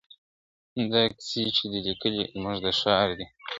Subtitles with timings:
[0.91, 3.25] دا کیسې چي دي لیکلي زموږ د ښار دي!.